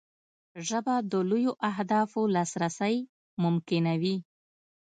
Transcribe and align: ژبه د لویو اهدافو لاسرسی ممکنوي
ژبه 0.67 0.95
د 1.11 1.13
لویو 1.29 1.53
اهدافو 1.71 2.21
لاسرسی 2.35 2.95
ممکنوي 3.43 4.17